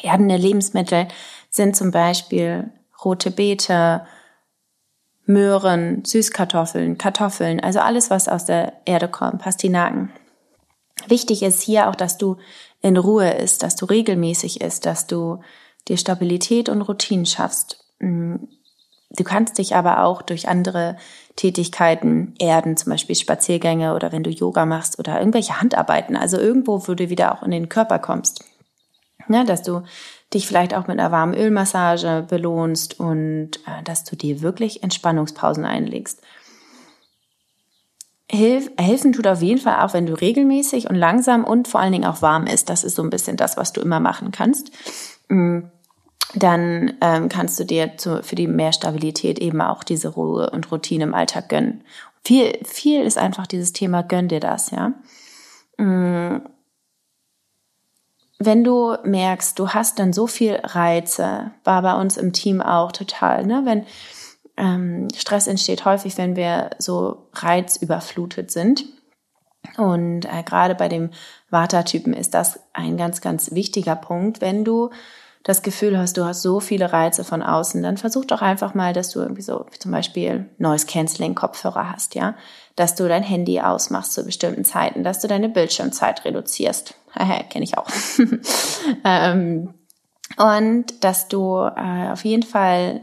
[0.03, 1.09] Erdende Lebensmittel
[1.51, 2.71] sind zum Beispiel
[3.05, 4.07] rote Beete,
[5.25, 10.11] Möhren, Süßkartoffeln, Kartoffeln, also alles, was aus der Erde kommt, Pastinaken.
[11.07, 12.39] Wichtig ist hier auch, dass du
[12.81, 15.41] in Ruhe ist, dass du regelmäßig ist, dass du
[15.89, 17.85] dir Stabilität und Routinen schaffst.
[17.99, 18.37] Mm,
[19.11, 20.97] du kannst dich aber auch durch andere
[21.37, 26.87] Tätigkeiten erden, zum Beispiel Spaziergänge oder wenn du Yoga machst oder irgendwelche Handarbeiten, also irgendwo,
[26.87, 28.45] wo du wieder auch in den Körper kommst.
[29.29, 29.83] Ja, dass du
[30.33, 35.65] dich vielleicht auch mit einer warmen Ölmassage belohnst und äh, dass du dir wirklich Entspannungspausen
[35.65, 36.23] einlegst.
[38.31, 41.93] Hilf, helfen tut auf jeden Fall auch, wenn du regelmäßig und langsam und vor allen
[41.93, 42.69] Dingen auch warm isst.
[42.69, 44.71] Das ist so ein bisschen das, was du immer machen kannst.
[45.29, 45.61] Mm,
[46.35, 50.71] dann ähm, kannst du dir zu, für die mehr Stabilität eben auch diese Ruhe und
[50.71, 51.85] Routine im Alltag gönnen.
[52.23, 54.93] Viel, viel ist einfach dieses Thema, gönn dir das, ja.
[55.79, 56.43] Mm,
[58.39, 62.93] wenn du merkst, du hast dann so viel Reize, war bei uns im Team auch
[62.93, 63.63] total, ne?
[63.65, 63.87] Wenn,
[64.59, 68.85] ähm, Stress entsteht häufig, wenn wir so reizüberflutet sind.
[69.77, 71.11] Und äh, gerade bei dem
[71.51, 74.41] Vata-Typen ist das ein ganz, ganz wichtiger Punkt.
[74.41, 74.91] Wenn du
[75.45, 78.93] das Gefühl hast, du hast so viele Reize von außen, dann versuch doch einfach mal,
[78.93, 82.35] dass du irgendwie so zum Beispiel Noise Cancelling Kopfhörer hast, ja,
[82.77, 86.95] dass du dein Handy ausmachst zu bestimmten Zeiten, dass du deine Bildschirmzeit reduzierst.
[87.51, 87.89] Kenne ich auch.
[89.05, 89.75] ähm,
[90.37, 93.01] und dass du äh, auf jeden Fall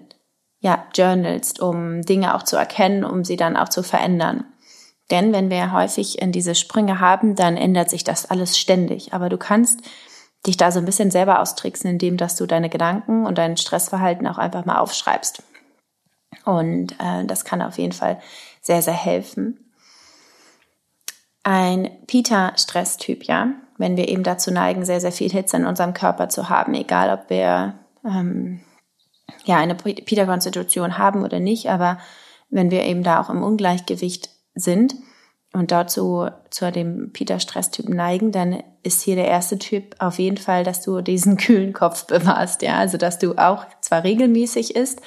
[0.65, 4.45] ja, journalst, um Dinge auch zu erkennen, um sie dann auch zu verändern.
[5.11, 9.13] Denn wenn wir häufig in diese Sprünge haben, dann ändert sich das alles ständig.
[9.13, 9.81] Aber du kannst
[10.47, 14.25] dich da so ein bisschen selber austricksen, indem dass du deine Gedanken und dein Stressverhalten
[14.25, 15.43] auch einfach mal aufschreibst.
[16.45, 18.19] Und äh, das kann auf jeden Fall
[18.59, 19.71] sehr, sehr helfen.
[21.43, 26.27] Ein Pita-Stresstyp, ja, wenn wir eben dazu neigen, sehr, sehr viel Hitze in unserem Körper
[26.27, 28.61] zu haben, egal ob wir ähm,
[29.45, 31.99] ja eine Pita-Konstitution haben oder nicht, aber
[32.49, 34.95] wenn wir eben da auch im Ungleichgewicht sind
[35.53, 40.63] und dazu zu dem Pita-Stress-Typ neigen, dann ist hier der erste Typ auf jeden Fall,
[40.63, 45.01] dass du diesen kühlen Kopf bewahrst, ja, also dass du auch zwar regelmäßig isst,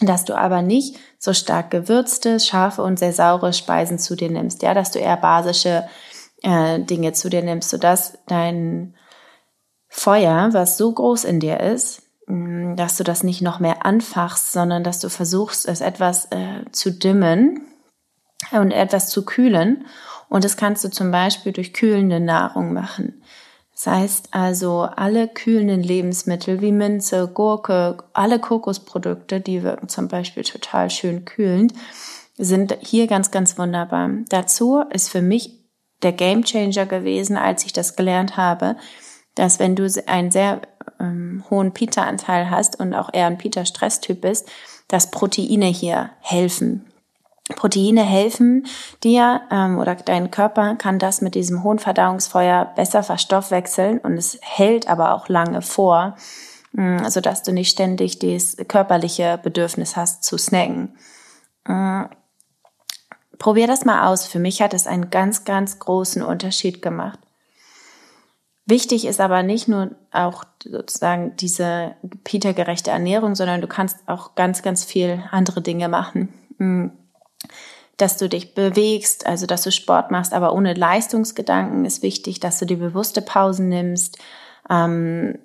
[0.00, 4.62] dass du aber nicht so stark gewürzte, scharfe und sehr saure Speisen zu dir nimmst,
[4.62, 5.88] ja, dass du eher basische
[6.42, 8.94] äh, Dinge zu dir nimmst, sodass dein
[9.88, 14.84] Feuer, was so groß in dir ist, dass du das nicht noch mehr anfachst, sondern
[14.84, 17.62] dass du versuchst, es etwas äh, zu dimmen
[18.52, 19.86] und etwas zu kühlen.
[20.28, 23.22] Und das kannst du zum Beispiel durch kühlende Nahrung machen.
[23.72, 30.42] Das heißt also, alle kühlenden Lebensmittel wie Minze, Gurke, alle Kokosprodukte, die wirken zum Beispiel
[30.42, 31.72] total schön kühlend,
[32.36, 34.10] sind hier ganz, ganz wunderbar.
[34.28, 35.60] Dazu ist für mich
[36.02, 38.76] der Gamechanger gewesen, als ich das gelernt habe,
[39.34, 40.60] dass wenn du einen sehr
[41.00, 44.48] ähm, hohen Pita-Anteil hast und auch eher ein Pita-Stresstyp bist,
[44.88, 46.86] dass Proteine hier helfen.
[47.56, 48.66] Proteine helfen
[49.02, 54.38] dir ähm, oder dein Körper kann das mit diesem hohen Verdauungsfeuer besser verstoffwechseln und es
[54.42, 56.16] hält aber auch lange vor,
[56.76, 60.96] äh, so dass du nicht ständig das körperliche Bedürfnis hast zu snacken.
[61.64, 62.04] Äh,
[63.38, 64.26] probier das mal aus.
[64.26, 67.18] Für mich hat es einen ganz, ganz großen Unterschied gemacht.
[68.68, 74.62] Wichtig ist aber nicht nur auch sozusagen diese Peter-gerechte Ernährung, sondern du kannst auch ganz,
[74.62, 76.28] ganz viel andere Dinge machen.
[76.58, 76.92] Hm
[77.98, 82.58] dass du dich bewegst, also dass du Sport machst, aber ohne Leistungsgedanken ist wichtig, dass
[82.58, 84.18] du dir bewusste Pausen nimmst.
[84.70, 85.38] Ähm,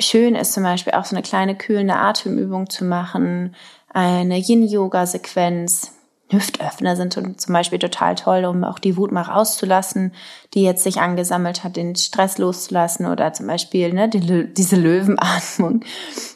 [0.00, 3.54] schön ist zum Beispiel auch so eine kleine kühlende Atemübung zu machen,
[3.90, 5.92] eine Yin-Yoga-Sequenz.
[6.30, 10.12] Hüftöffner sind zum Beispiel total toll, um auch die Wut mal rauszulassen,
[10.54, 15.84] die jetzt sich angesammelt hat, den Stress loszulassen oder zum Beispiel ne, die, diese Löwenatmung,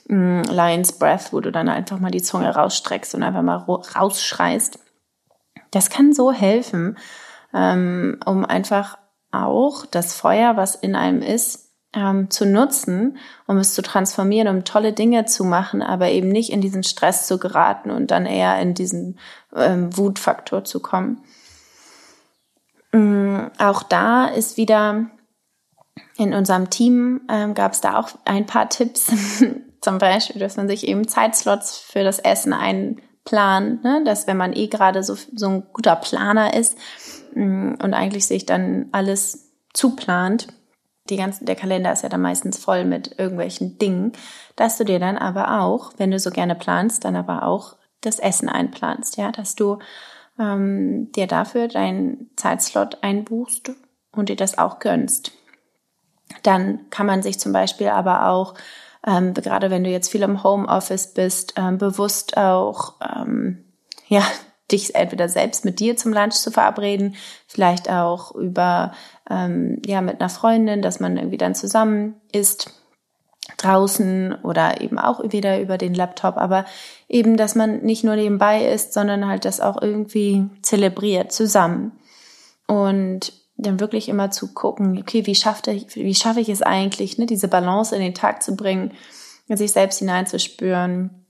[0.09, 4.79] mm, Lion's Breath, wo du dann einfach mal die Zunge rausstreckst und einfach mal rausschreist.
[5.71, 6.99] Das kann so helfen,
[7.53, 8.99] ähm, um einfach
[9.31, 11.64] auch das Feuer, was in einem ist,
[11.95, 16.51] ähm, zu nutzen, um es zu transformieren, um tolle Dinge zu machen, aber eben nicht
[16.51, 19.19] in diesen Stress zu geraten und dann eher in diesen
[19.55, 21.23] ähm, Wutfaktor zu kommen.
[22.93, 25.07] Ähm, auch da ist wieder
[26.17, 29.13] in unserem Team ähm, gab es da auch ein paar Tipps,
[29.81, 34.03] zum Beispiel, dass man sich eben Zeitslots für das Essen ein Plan, ne?
[34.05, 36.77] dass wenn man eh gerade so, so ein guter Planer ist
[37.35, 40.49] mm, und eigentlich sich dann alles zuplant,
[41.11, 44.13] die ganzen, der Kalender ist ja dann meistens voll mit irgendwelchen Dingen,
[44.57, 48.19] dass du dir dann aber auch, wenn du so gerne planst, dann aber auch das
[48.19, 49.79] Essen einplanst, ja, dass du
[50.39, 53.73] ähm, dir dafür deinen Zeitslot einbuchst
[54.13, 55.33] und dir das auch gönnst.
[56.43, 58.55] Dann kann man sich zum Beispiel aber auch
[59.07, 63.65] ähm, gerade wenn du jetzt viel im Homeoffice bist, ähm, bewusst auch, ähm,
[64.09, 64.25] ja,
[64.73, 68.93] dich entweder selbst mit dir zum Lunch zu verabreden, vielleicht auch über,
[69.29, 72.73] ähm, ja, mit einer Freundin, dass man irgendwie dann zusammen isst
[73.59, 76.65] draußen oder eben auch wieder über den Laptop, aber
[77.09, 81.93] eben, dass man nicht nur nebenbei ist, sondern halt das auch irgendwie zelebriert zusammen.
[82.67, 87.19] Und dann wirklich immer zu gucken, okay, wie schaffe ich, wie schaffe ich es eigentlich,
[87.19, 88.93] ne, diese Balance in den Tag zu bringen,
[89.49, 91.24] sich selbst hineinzuspüren,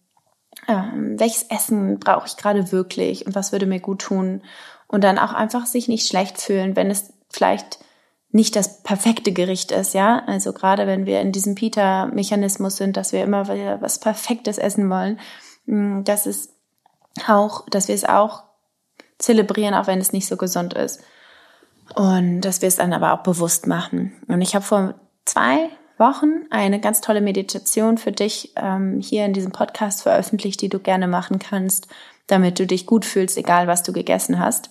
[0.69, 4.43] ähm, welches Essen brauche ich gerade wirklich und was würde mir gut tun
[4.87, 7.79] und dann auch einfach sich nicht schlecht fühlen, wenn es vielleicht
[8.31, 10.23] nicht das perfekte Gericht ist, ja.
[10.27, 14.91] Also gerade wenn wir in diesem Pita-Mechanismus sind, dass wir immer wieder was Perfektes essen
[14.91, 15.21] wollen,
[15.67, 16.53] mm, dass es
[17.29, 18.43] auch, dass wir es auch
[19.19, 21.01] zelebrieren, auch wenn es nicht so gesund ist.
[21.95, 24.13] Und dass wir es dann aber auch bewusst machen.
[24.27, 29.33] Und ich habe vor zwei Wochen eine ganz tolle Meditation für dich ähm, hier in
[29.33, 31.89] diesem Podcast veröffentlicht, die du gerne machen kannst,
[32.27, 34.69] damit du dich gut fühlst, egal was du gegessen hast.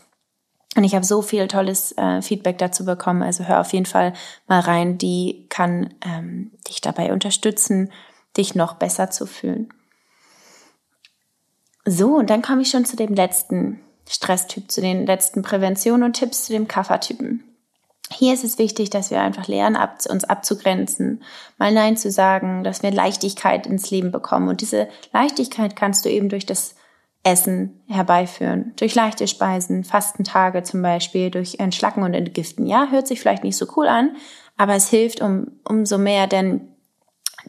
[0.75, 3.21] Und ich habe so viel tolles äh, Feedback dazu bekommen.
[3.21, 4.13] Also hör auf jeden Fall
[4.47, 4.97] mal rein.
[4.97, 7.91] Die kann ähm, dich dabei unterstützen,
[8.35, 9.69] dich noch besser zu fühlen.
[11.85, 16.13] So, und dann komme ich schon zu dem letzten Stresstyp, zu den letzten Präventionen und
[16.13, 17.43] Tipps zu dem Kaffertypen.
[18.13, 19.77] Hier ist es wichtig, dass wir einfach lernen,
[20.09, 21.23] uns abzugrenzen,
[21.57, 24.47] mal Nein zu sagen, dass wir Leichtigkeit ins Leben bekommen.
[24.47, 26.75] Und diese Leichtigkeit kannst du eben durch das
[27.23, 28.73] Essen herbeiführen.
[28.75, 32.67] Durch leichte Speisen, Fastentage zum Beispiel, durch Entschlacken und Entgiften.
[32.67, 34.15] Ja, hört sich vielleicht nicht so cool an,
[34.57, 36.67] aber es hilft um, umso mehr, denn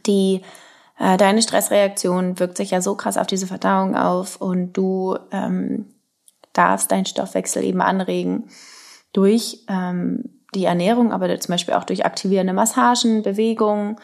[0.06, 0.42] die
[0.98, 5.86] äh, deine Stressreaktion wirkt sich ja so krass auf diese Verdauung auf und du ähm,
[6.52, 8.44] darfst deinen Stoffwechsel eben anregen
[9.12, 13.96] durch ähm, die Ernährung, aber zum Beispiel auch durch aktivierende Massagen, Bewegungen,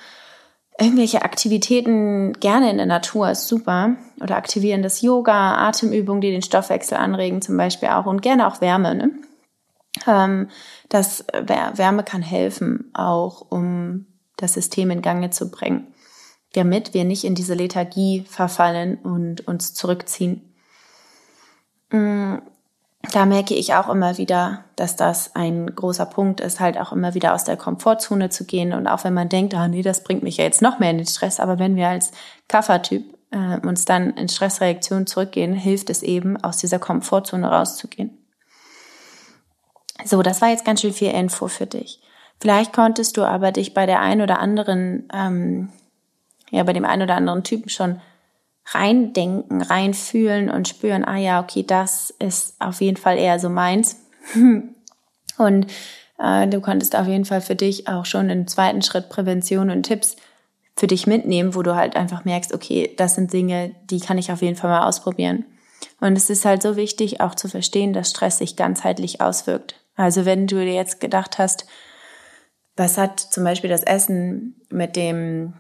[0.79, 3.97] irgendwelche Aktivitäten gerne in der Natur ist super.
[4.21, 8.95] Oder aktivierendes Yoga, Atemübungen, die den Stoffwechsel anregen zum Beispiel auch und gerne auch Wärme.
[8.95, 9.11] Ne?
[10.07, 10.49] Ähm,
[10.89, 15.95] das Wärme kann helfen, auch um das System in Gange zu bringen,
[16.55, 20.55] damit wir nicht in diese Lethargie verfallen und uns zurückziehen.
[23.03, 27.15] Da merke ich auch immer wieder, dass das ein großer Punkt ist, halt auch immer
[27.15, 28.73] wieder aus der Komfortzone zu gehen.
[28.75, 30.99] Und auch wenn man denkt, ah nee, das bringt mich ja jetzt noch mehr in
[30.99, 32.13] den Stress, aber wenn wir als
[32.47, 38.19] Kaffertyp äh, uns dann in Stressreaktionen zurückgehen, hilft es eben, aus dieser Komfortzone rauszugehen.
[40.05, 42.01] So, das war jetzt ganz schön viel Info für dich.
[42.41, 45.71] Vielleicht konntest du aber dich bei der ein oder anderen, ähm,
[46.51, 48.01] ja, bei dem ein oder anderen Typen schon
[48.67, 53.97] reindenken, reinfühlen und spüren, ah ja, okay, das ist auf jeden Fall eher so meins.
[55.39, 55.67] und
[56.19, 59.85] äh, du konntest auf jeden Fall für dich auch schon einen zweiten Schritt Prävention und
[59.85, 60.17] Tipps
[60.77, 64.33] für dich mitnehmen, wo du halt einfach merkst, okay, das sind Dinge, die kann ich
[64.33, 65.45] auf jeden Fall mal ausprobieren.
[66.01, 69.75] Und es ist halt so wichtig, auch zu verstehen, dass Stress sich ganzheitlich auswirkt.
[69.97, 71.67] Also wenn du dir jetzt gedacht hast,
[72.77, 75.55] was hat zum Beispiel das Essen mit dem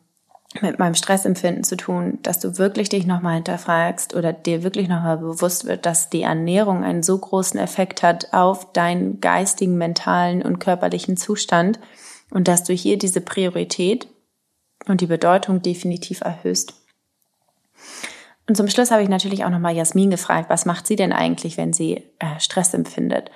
[0.60, 5.18] mit meinem Stressempfinden zu tun, dass du wirklich dich nochmal hinterfragst oder dir wirklich nochmal
[5.18, 10.58] bewusst wird, dass die Ernährung einen so großen Effekt hat auf deinen geistigen, mentalen und
[10.58, 11.78] körperlichen Zustand
[12.30, 14.08] und dass du hier diese Priorität
[14.88, 16.74] und die Bedeutung definitiv erhöhst.
[18.48, 21.56] Und zum Schluss habe ich natürlich auch nochmal Jasmin gefragt, was macht sie denn eigentlich,
[21.56, 23.30] wenn sie äh, Stress empfindet?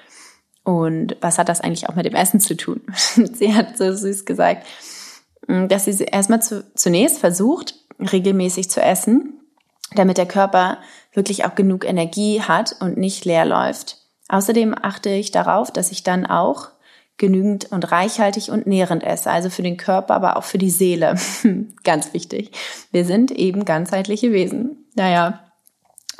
[0.64, 2.81] Und was hat das eigentlich auch mit dem Essen zu tun?
[3.14, 4.66] sie hat so süß gesagt,
[5.46, 9.40] dass sie erstmal zu, zunächst versucht, regelmäßig zu essen,
[9.94, 10.78] damit der Körper
[11.12, 13.98] wirklich auch genug Energie hat und nicht leer läuft.
[14.28, 16.70] Außerdem achte ich darauf, dass ich dann auch
[17.16, 21.14] genügend und reichhaltig und nährend esse, also für den Körper, aber auch für die Seele.
[21.85, 22.50] Ganz wichtig.
[22.90, 24.88] Wir sind eben ganzheitliche Wesen.
[24.94, 25.40] Naja,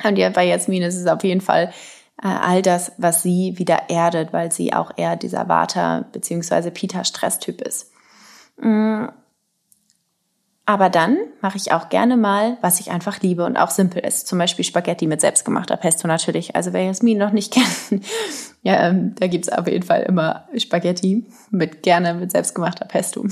[0.03, 1.73] und ja, bei Jasmin ist es auf jeden Fall
[2.21, 6.71] äh, all das, was sie wieder erdet, weil sie auch eher dieser Vata- bzw.
[6.71, 7.91] Pita-Stresstyp ist.
[8.57, 9.05] Mm.
[10.67, 14.27] Aber dann mache ich auch gerne mal, was ich einfach liebe und auch simpel ist.
[14.27, 16.55] Zum Beispiel Spaghetti mit selbstgemachter Pesto natürlich.
[16.55, 17.53] Also wer Jasmin noch nicht
[17.89, 18.03] kennt,
[18.63, 23.27] ja, ähm, da gibt's auf jeden Fall immer Spaghetti mit gerne mit selbstgemachter Pesto.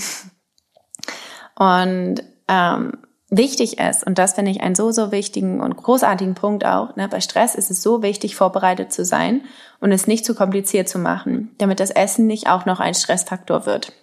[1.55, 2.91] Und ähm,
[3.29, 7.07] wichtig ist, und das finde ich einen so, so wichtigen und großartigen Punkt auch, ne,
[7.07, 9.41] bei Stress ist es so wichtig, vorbereitet zu sein
[9.79, 13.65] und es nicht zu kompliziert zu machen, damit das Essen nicht auch noch ein Stressfaktor
[13.65, 13.93] wird.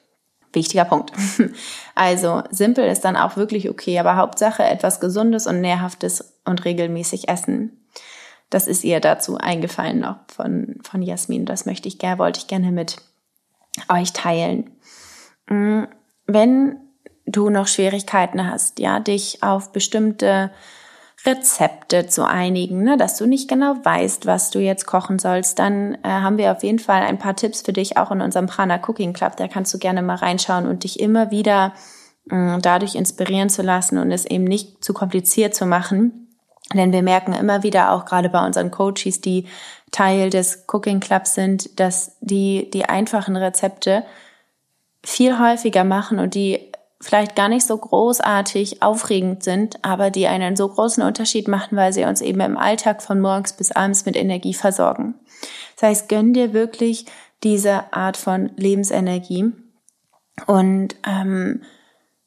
[0.53, 1.13] Wichtiger Punkt.
[1.95, 7.29] Also simpel ist dann auch wirklich okay, aber Hauptsache etwas Gesundes und Nährhaftes und regelmäßig
[7.29, 7.87] essen.
[8.49, 11.45] Das ist ihr dazu eingefallen noch von, von Jasmin.
[11.45, 12.97] Das möchte ich gerne, wollte ich gerne mit
[13.89, 14.71] euch teilen.
[15.47, 15.85] Mm,
[16.27, 16.77] wenn
[17.27, 20.51] du noch Schwierigkeiten hast, ja, dich auf bestimmte
[21.27, 25.95] Rezepte zu einigen, ne, dass du nicht genau weißt, was du jetzt kochen sollst, dann
[26.03, 28.77] äh, haben wir auf jeden Fall ein paar Tipps für dich auch in unserem Prana
[28.77, 29.37] Cooking Club.
[29.37, 31.75] Da kannst du gerne mal reinschauen und dich immer wieder
[32.31, 36.29] äh, dadurch inspirieren zu lassen und es eben nicht zu kompliziert zu machen.
[36.73, 39.47] Denn wir merken immer wieder auch gerade bei unseren Coaches, die
[39.91, 44.05] Teil des Cooking Clubs sind, dass die die einfachen Rezepte
[45.03, 46.70] viel häufiger machen und die
[47.01, 51.93] vielleicht gar nicht so großartig aufregend sind, aber die einen so großen Unterschied machen, weil
[51.93, 55.15] sie uns eben im Alltag von morgens bis abends mit Energie versorgen.
[55.77, 57.07] Das heißt, gönn dir wirklich
[57.43, 59.53] diese Art von Lebensenergie
[60.47, 61.63] und ähm,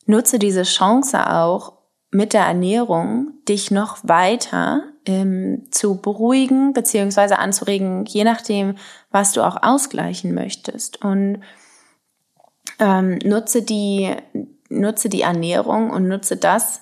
[0.07, 1.73] nutze diese Chance auch
[2.09, 8.75] mit der Ernährung, dich noch weiter ähm, zu beruhigen beziehungsweise anzuregen, je nachdem,
[9.11, 11.03] was du auch ausgleichen möchtest.
[11.03, 11.41] Und
[12.79, 14.15] ähm, nutze die
[14.79, 16.81] nutze die Ernährung und nutze das,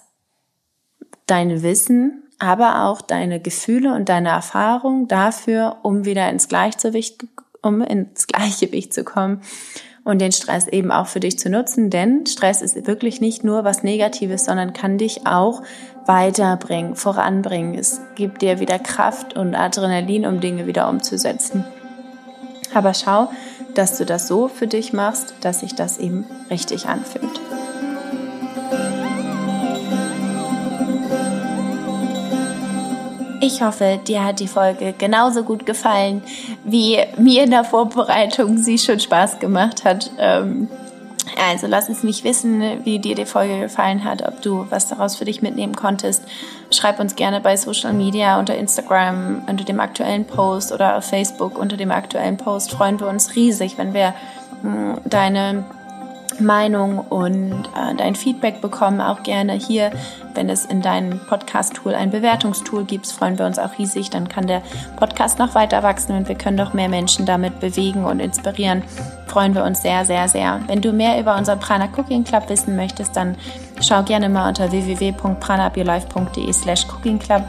[1.26, 7.26] dein Wissen, aber auch deine Gefühle und deine Erfahrung dafür, um wieder ins Gleichgewicht,
[7.62, 9.42] um ins Gleichgewicht zu kommen
[10.04, 13.64] und den Stress eben auch für dich zu nutzen, denn Stress ist wirklich nicht nur
[13.64, 15.62] was Negatives, sondern kann dich auch
[16.06, 17.76] weiterbringen, voranbringen.
[17.76, 21.64] Es gibt dir wieder Kraft und Adrenalin, um Dinge wieder umzusetzen.
[22.74, 23.30] Aber schau,
[23.76, 27.40] dass du das so für dich machst, dass sich das eben richtig anfühlt.
[33.44, 36.22] Ich hoffe, dir hat die Folge genauso gut gefallen,
[36.64, 40.12] wie mir in der Vorbereitung sie schon Spaß gemacht hat.
[40.20, 40.70] Ähm,
[41.50, 45.16] also lass es mich wissen, wie dir die Folge gefallen hat, ob du was daraus
[45.16, 46.24] für dich mitnehmen konntest.
[46.70, 51.58] Schreib uns gerne bei Social Media unter Instagram unter dem aktuellen Post oder auf Facebook
[51.58, 52.72] unter dem aktuellen Post.
[52.72, 54.14] Freuen wir uns riesig, wenn wir
[54.62, 55.66] hm, deine
[56.42, 59.02] Meinung und äh, dein Feedback bekommen.
[59.02, 59.92] Auch gerne hier,
[60.34, 64.10] wenn es in deinem Podcast-Tool ein Bewertungstool gibt, freuen wir uns auch riesig.
[64.10, 64.62] Dann kann der
[64.98, 68.84] Podcast noch weiter wachsen und wir können noch mehr Menschen damit bewegen und inspirieren.
[69.28, 70.60] Freuen wir uns sehr, sehr, sehr.
[70.68, 73.36] Wenn du mehr über unseren Prana Cooking Club wissen möchtest, dann
[73.82, 77.44] schau gerne mal unter www.pranabiolife.de slash Cooking Club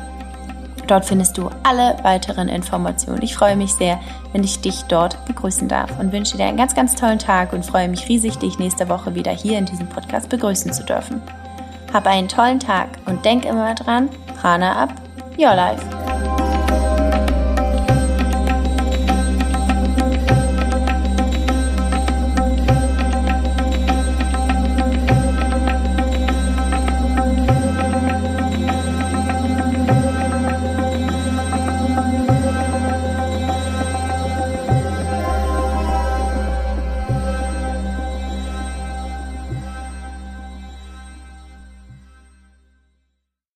[0.87, 3.22] Dort findest du alle weiteren Informationen.
[3.22, 4.01] Ich freue mich sehr,
[4.33, 7.64] wenn ich dich dort begrüßen darf und wünsche dir einen ganz, ganz tollen Tag und
[7.64, 11.22] freue mich riesig, dich nächste Woche wieder hier in diesem Podcast begrüßen zu dürfen.
[11.93, 14.09] Hab einen tollen Tag und denk immer dran,
[14.41, 14.95] Prana ab,
[15.39, 16.11] your life.